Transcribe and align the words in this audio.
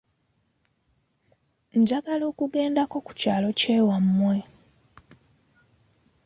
Njagala 1.79 2.27
kugendako 2.39 2.95
ku 3.05 3.11
kyalo 3.19 3.49
kyewammwe. 3.59 4.37